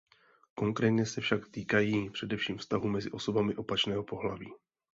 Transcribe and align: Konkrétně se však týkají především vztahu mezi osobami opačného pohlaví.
Konkrétně 0.55 1.05
se 1.05 1.21
však 1.21 1.47
týkají 1.51 2.09
především 2.09 2.57
vztahu 2.57 2.87
mezi 2.89 3.11
osobami 3.11 3.55
opačného 3.55 4.03
pohlaví. 4.03 4.53